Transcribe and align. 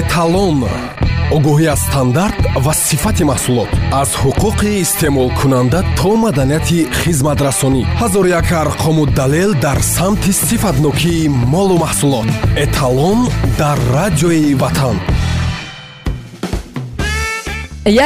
эталон 0.00 0.58
огоҳӣ 1.36 1.66
аз 1.74 1.80
стандарт 1.88 2.40
ва 2.64 2.72
сифати 2.86 3.24
маҳсулот. 3.30 3.70
Аз 4.02 4.10
ҳуқуқи 4.22 4.70
истеъмолкунанда 4.84 5.80
то 5.98 6.10
маданияти 6.24 6.78
хизматрасонӣ. 7.00 7.82
Ҳазор 8.00 8.24
як 8.40 8.48
арқому 8.64 9.02
далел 9.20 9.50
дар 9.66 9.78
самти 9.96 10.32
сифатнокии 10.48 11.28
молу 11.54 11.76
маҳсулот. 11.84 12.28
Эталон 12.64 13.18
дар 13.60 13.78
радиои 13.96 14.54
ватан. 14.62 14.96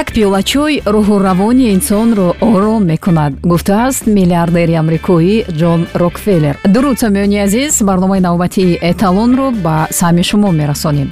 Як 0.00 0.07
пиёла 0.14 0.43
чой 0.53 0.73
рӯҳу 0.95 1.14
равони 1.29 1.66
инсонро 1.77 2.29
ором 2.53 2.82
мекунад 2.93 3.32
гуфтааст 3.50 4.05
миллиардери 4.16 4.75
амрикоӣ 4.82 5.37
ҷон 5.61 5.80
рокфеллер. 6.03 6.55
Дуруд 6.75 6.96
самиёни 7.03 7.39
азиз 7.46 7.73
барномаи 7.89 8.21
навбатии 8.29 8.79
эталонро 8.91 9.46
ба 9.64 9.77
сами 10.00 10.23
шумо 10.29 10.50
мерасонем 10.61 11.11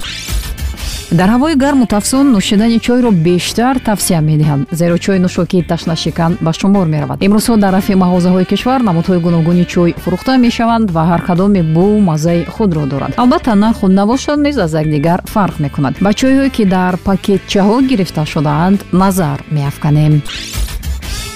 дар 1.19 1.29
ҳавои 1.35 1.55
гарму 1.55 1.85
тафсун 1.87 2.25
нӯшидани 2.35 2.79
чойро 2.85 3.11
бештар 3.11 3.75
тавсия 3.79 4.19
медиҳанд. 4.29 4.67
Зеро 4.79 4.97
чой 4.97 5.17
нӯшокии 5.25 5.67
ташнашикан 5.69 6.31
ба 6.45 6.51
шумор 6.59 6.87
меравад. 6.93 7.21
Имрӯзҳо 7.25 7.55
дар 7.63 7.73
рафи 7.77 7.93
мағозаҳои 8.03 8.45
кишвар 8.51 8.81
намудҳои 8.89 9.23
гуногуни 9.25 9.65
чой 9.73 9.89
фурӯхта 10.03 10.33
мешаванд 10.45 10.87
ва 10.95 11.03
ҳар 11.09 11.21
кадоме 11.27 11.61
бу 11.75 11.85
маззаи 12.09 12.45
худро 12.55 12.85
доранд. 12.91 13.13
Албатта 13.17 13.55
нарху 13.55 13.87
навошад 13.87 14.39
низ 14.45 14.57
аз 14.57 14.73
якдигар 14.73 15.19
фарқ 15.33 15.55
мекунад. 15.65 15.93
Ба 16.05 16.11
чойҳое 16.19 16.49
ки 16.55 16.63
дар 16.65 16.93
пакетчаҳо 17.07 17.75
гирифта 17.89 18.23
шудаанд 18.25 18.79
назар 19.01 19.39
меафканем 19.55 20.13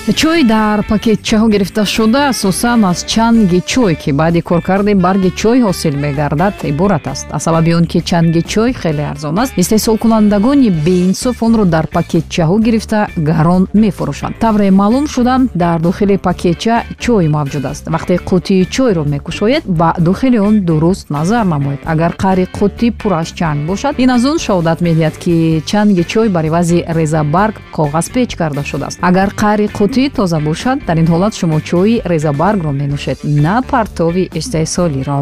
чой 0.07 0.43
дар 0.43 0.83
пакетчаҳо 0.89 1.47
гирифта 1.49 1.85
шуда 1.85 2.29
асосан 2.29 2.85
аз 2.85 3.05
чанги 3.05 3.61
чой 3.61 3.95
ки 3.95 4.11
баъди 4.11 4.41
коркарди 4.41 4.93
барги 4.93 5.31
чой 5.31 5.61
ҳосил 5.61 5.95
мегардад 5.97 6.53
иборат 6.63 7.07
аст. 7.07 7.27
Аз 7.31 7.43
сабаби 7.43 7.75
он 7.75 7.85
ки 7.85 8.01
чанги 8.01 8.41
чой 8.41 8.73
хеле 8.73 9.05
арзон 9.11 9.39
аст 9.39 9.53
истеҳсолкунандагони 9.57 10.69
беинсоф 10.69 11.43
онро 11.43 11.65
дар 11.65 11.85
пакетчаҳо 11.87 12.59
гирифта 12.59 13.07
гарон 13.17 13.67
мефурӯшанд. 13.73 14.39
Тавре 14.39 14.71
маълум 14.71 15.07
шуда 15.07 15.35
дар 15.53 15.79
дохили 15.79 16.17
пакетча 16.17 16.83
чой 16.99 17.27
мавҷуд 17.27 17.65
аст. 17.71 17.83
Вақте 17.87 18.15
қутии 18.29 18.65
чойро 18.65 19.03
мекушоед 19.03 19.63
ба 19.65 19.93
дохили 19.99 20.39
он 20.39 20.61
дуруст 20.61 21.09
назар 21.09 21.45
намоед. 21.45 21.79
Агар 21.85 22.13
қари 22.23 22.45
қутӣ 22.57 22.91
пур 22.99 23.11
аз 23.11 23.27
чанг 23.27 23.67
бошад 23.67 23.95
ин 23.99 24.09
аз 24.09 24.25
он 24.25 24.37
шаҳодат 24.45 24.79
медиҳад 24.81 25.15
ки 25.23 25.61
чанги 25.65 26.03
чой 26.03 26.29
бар 26.29 26.45
ивази 26.45 26.85
резабарг 26.87 27.55
коғазпеч 27.75 28.35
карда 28.35 28.63
шудааст. 28.63 28.99
Агар 29.01 29.29
қари 29.43 29.67
қутӣ 29.77 29.98
чӣ 29.99 30.09
тоза 30.17 30.39
бошад 30.47 30.77
дар 30.87 30.97
ин 31.01 31.07
ҳолат 31.13 31.33
шумо 31.39 31.59
чойи 31.69 32.01
резабаргро 32.11 32.71
менӯшед 32.81 33.19
на 33.45 33.55
партови 33.71 34.25
истеҳсолиро. 34.39 35.19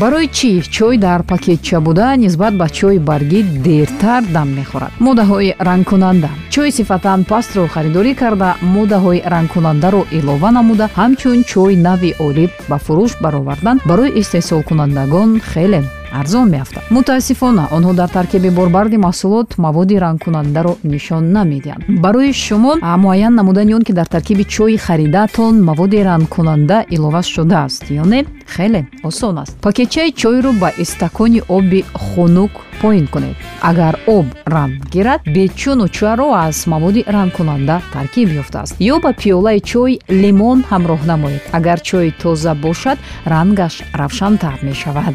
Барои 0.00 0.28
чӣ? 0.36 0.50
Чой 0.76 0.94
дар 1.06 1.20
пакетча 1.30 1.78
буда 1.86 2.06
нисбат 2.24 2.54
ба 2.60 2.66
чойи 2.78 2.98
баргӣ 3.10 3.40
дертар 3.66 4.22
дам 4.34 4.48
мехӯрад. 4.58 4.92
Моддаҳои 5.06 5.56
рангкунанда. 5.68 6.30
Чойи 6.54 6.70
сифатан 6.78 7.20
пастро 7.30 7.62
харидорӣ 7.74 8.12
карда 8.22 8.50
моддаҳои 8.74 9.24
рангкунандаро 9.32 10.02
илова 10.18 10.50
намуда 10.56 10.86
ҳамчун 10.98 11.38
чойи 11.50 11.76
нави 11.86 12.10
олӣ 12.26 12.44
ба 12.70 12.76
фурӯш 12.84 13.12
баровардан 13.24 13.76
барои 13.88 14.14
истеҳсолкунандагон 14.20 15.30
хеле 15.50 15.80
арзон 16.12 16.50
меафтад. 16.50 16.84
Мутаассифона 16.90 17.68
онҳо 17.76 17.92
дар 17.92 18.08
таркиби 18.08 18.50
борбарди 18.50 18.96
маҳсулот 18.96 19.48
маводи 19.58 19.96
рангкунандаро 20.04 20.74
нишон 20.82 21.24
намедиҳанд. 21.36 21.82
Барои 22.04 22.32
шумо 22.32 22.72
муайян 23.04 23.34
намудани 23.34 23.74
он 23.74 23.82
ки 23.82 23.92
дар 23.92 24.06
таркиби 24.06 24.44
чойи 24.44 24.76
харидаатон 24.76 25.54
маводи 25.68 25.98
рангкунанда 26.08 26.84
илова 26.90 27.22
шудааст 27.22 27.84
ё 27.90 28.04
не 28.12 28.26
хеле 28.54 28.86
осон 29.02 29.38
аст. 29.38 29.56
Пакетчаи 29.60 30.10
чойро 30.12 30.52
ба 30.52 30.72
истакони 30.78 31.42
оби 31.48 31.84
хунук 31.94 32.50
поин 32.80 33.06
кунед. 33.06 33.36
Агар 33.60 33.98
об 34.06 34.26
ранг 34.46 34.88
гирад 34.92 35.20
бечуну 35.26 35.88
чаро 35.88 36.32
аз 36.32 36.66
маводи 36.66 37.04
рангкунанда 37.06 37.82
таркиб 37.92 38.28
ёфтааст. 38.42 38.74
Ё 38.80 39.00
ба 39.00 39.12
пиёлаи 39.12 39.60
чой 39.60 40.00
лимон 40.08 40.64
ҳамроҳ 40.70 41.00
намоед. 41.06 41.42
Агар 41.52 41.80
чой 41.80 42.14
тоза 42.22 42.54
бошад 42.54 42.98
рангаш 43.24 43.82
равшантар 43.92 44.58
мешавад 44.62 45.14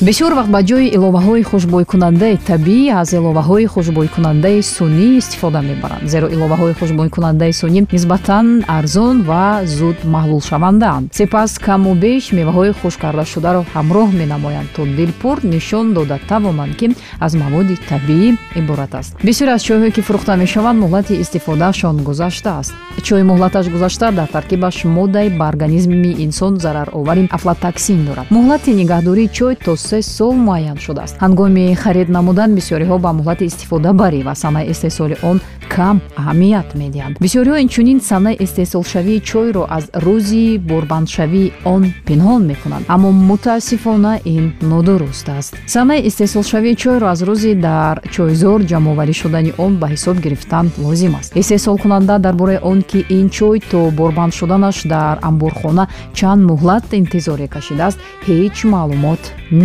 бисёр 0.00 0.32
вақт 0.34 0.50
ба 0.50 0.60
ҷои 0.62 0.90
иловаҳои 0.96 1.42
хушбойкунандаи 1.50 2.36
табиӣ 2.50 2.90
аз 3.00 3.12
иловаҳои 3.18 3.66
хушбойкунандаи 3.74 4.62
сунӣ 4.62 5.18
истифода 5.20 5.60
мебаранд. 5.62 6.08
Зеро 6.12 6.26
иловаҳои 6.34 6.74
хушбойкунандаи 6.80 7.52
сунӣ 7.60 7.80
нисбатан 7.92 8.64
арзон 8.78 9.16
ва 9.22 9.62
зуд 9.64 9.98
маҳлулшавандаанд. 10.14 11.12
Сипас 11.18 11.58
каму 11.58 11.94
беш 11.94 12.32
меваҳои 12.38 12.72
хушккардашударо 12.80 13.60
ҳамроҳ 13.74 14.08
менамоянд 14.20 14.68
то 14.76 14.82
дилпур 14.98 15.36
нишон 15.54 15.86
дода 15.96 16.18
тавонанд 16.28 16.74
ки 16.78 16.86
аз 17.20 17.32
маводи 17.42 17.76
табиӣ 17.90 18.28
иборат 18.60 18.94
аст. 18.94 19.12
Бисёре 19.26 19.50
аз 19.56 19.62
чойҳое 19.68 19.90
ки 19.94 20.00
фурӯхта 20.06 20.34
мешаванд 20.36 20.78
муҳлати 20.84 21.20
истифодаашон 21.22 21.96
гузаштааст 22.08 22.74
чой 23.02 23.22
муҳлаташ 23.22 23.68
гузашта 23.68 24.12
дар 24.12 24.28
таркибаш 24.28 24.84
моддаи 24.84 25.28
ба 25.38 25.48
организми 25.48 26.14
инсон 26.24 26.58
зараровари 26.58 27.28
афлатоксин 27.30 28.04
дорад. 28.06 28.26
Муҳлати 28.30 28.70
нигаҳдории 28.80 29.28
чой 29.28 29.54
то 29.56 29.76
се 29.88 29.98
сол 30.16 30.34
муайян 30.46 30.78
шудааст. 30.84 31.14
Ҳангоми 31.24 31.64
харид 31.82 32.08
намудан 32.16 32.50
бисёриҳо 32.58 32.96
ба 33.04 33.10
муҳлати 33.18 33.44
истифодабарӣ 33.50 34.20
ва 34.28 34.34
санаи 34.42 34.70
истеҳсоли 34.72 35.16
он 35.30 35.36
кам 35.74 35.96
аҳамият 36.20 36.68
медиҳанд. 36.80 37.14
Бисёриҳо 37.24 37.56
инчунин 37.64 37.98
санаи 38.10 38.36
истеҳсолшавии 38.44 39.20
чойро 39.30 39.62
аз 39.76 39.84
рӯзи 40.06 40.46
борбандшавии 40.70 41.52
он 41.74 41.82
пинҳон 42.08 42.42
мекунанд 42.50 42.84
аммо 42.94 43.08
мутаассифона 43.30 44.12
ин 44.34 44.44
нодуруст 44.72 45.28
аст. 45.38 45.52
Санаи 45.74 46.00
истеҳсолшавии 46.08 46.74
чойро 46.82 47.06
аз 47.14 47.20
рӯзи 47.28 47.52
дар 47.68 47.94
чойзор 48.14 48.60
ҷамъоварӣ 48.70 49.14
шудани 49.22 49.52
он 49.64 49.72
ба 49.80 49.86
ҳисоб 49.94 50.16
гирифтан 50.24 50.66
лозим 50.84 51.14
аст. 51.20 51.30
Истеҳсолкунанда 51.40 52.14
дар 52.24 52.34
бораи 52.40 52.58
он 52.70 52.78
ки 52.90 53.00
ин 53.18 53.26
чой 53.36 53.56
то 53.70 53.80
борбанд 53.98 54.32
шуданаш 54.38 54.76
дар 54.94 55.14
амборхона 55.28 55.84
чанд 56.18 56.42
муҳлат 56.50 56.84
интизоре 57.00 57.46
кашидааст 57.54 57.98
ҳеҷ 58.28 58.56
маълумот 58.74 59.22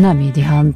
намедиҳанд. 0.10 0.76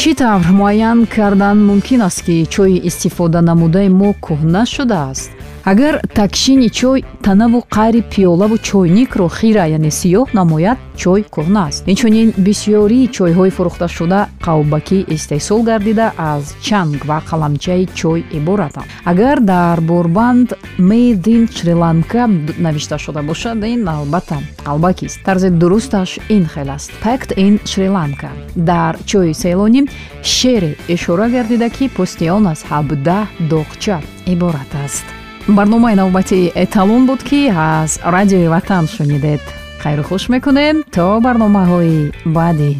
Чӣ 0.00 0.10
тавр 0.20 0.48
муайян 0.58 0.98
кардан 1.14 1.58
мумкин 1.68 2.00
аст 2.08 2.20
ки 2.26 2.36
чойи 2.54 2.78
истифода 2.88 3.40
намудаи 3.48 3.88
мо 4.00 4.10
кӯҳна 4.24 4.62
шудааст 4.74 5.30
агар 5.66 6.00
такшини 6.14 6.70
чой 6.70 7.04
танаву 7.22 7.64
қайри 7.68 8.02
пиёлаву 8.12 8.56
чойникро 8.58 9.28
хира 9.28 9.64
яъне 9.66 9.90
сиёҳ 9.90 10.28
намояд 10.32 10.78
чой 10.96 11.20
кӯҳна 11.34 11.66
аст. 11.68 11.82
Инчунин 11.92 12.28
бисёрии 12.46 13.10
чойҳои 13.16 13.50
фурӯхташуда 13.56 14.20
қавбакӣ 14.46 14.98
истеҳсол 15.14 15.60
гардида 15.68 16.06
аз 16.16 16.44
чанг 16.66 17.00
ва 17.08 17.18
қаламчаи 17.28 17.88
чой 18.00 18.20
иборатанд 18.38 18.86
агар 19.04 19.38
дар 19.40 19.80
борбанд 19.80 20.48
made 20.78 21.26
in 21.34 21.44
шриланка 21.56 22.22
навишта 22.64 22.96
шуда 22.98 23.22
бошад 23.22 23.64
ин 23.64 23.88
албатта 23.88 24.38
қалбакист 24.66 25.18
тарзи 25.26 25.50
дурусташ 25.50 26.10
ин 26.28 26.44
хел 26.46 26.70
аст. 26.76 26.92
Packed 27.04 27.30
in 27.44 27.54
шриланка 27.70 28.30
дар 28.54 28.94
чойи 29.10 29.34
селонӣ 29.34 29.82
шере 30.22 30.76
ишора 30.94 31.28
гардида 31.28 31.68
ки 31.70 31.86
пӯсти 31.96 32.26
он 32.36 32.46
аз 32.52 32.60
ҳабдаҳ 32.70 33.26
доғча 33.50 33.96
иборат 34.32 34.72
аст 34.86 35.25
барномаи 35.48 35.94
навбатии 35.94 36.52
эталон 36.54 37.06
буд 37.06 37.22
ки 37.22 37.52
аз 37.54 38.00
радиои 38.04 38.48
ватан 38.48 38.88
шунидед. 38.88 39.40
Хайру 39.82 40.02
хуш 40.02 40.28
мекунем 40.28 40.76
то 40.94 41.20
барномаҳои 41.20 42.12
баъдӣ. 42.26 42.72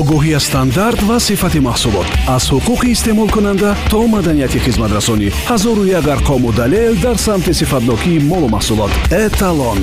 Огоҳӣ 0.00 0.34
аз 0.38 0.44
стандарт 0.44 1.00
ва 1.08 1.20
сифати 1.20 1.60
маҳсулот. 1.68 2.08
Аз 2.34 2.44
ҳуқуқи 2.52 2.86
истеъмолкунанда 2.94 3.70
то 3.90 4.00
маданияти 4.14 4.58
хизматрасонӣ 4.64 5.28
ҳазору 5.50 5.84
як 5.98 6.06
арқому 6.14 6.48
далел 6.60 6.94
дар 7.04 7.16
самти 7.26 7.52
сифатнокии 7.60 8.22
молу 8.30 8.48
маҳсулот 8.56 8.92
эталон 9.24 9.80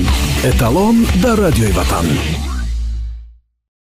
эталон 0.49 0.95
дар 1.23 1.37
радиои 1.45 1.71
ватан 1.79 2.07